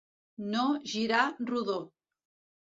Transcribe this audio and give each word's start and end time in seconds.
No 0.53 0.63
girar 0.93 1.27
rodó. 1.51 1.77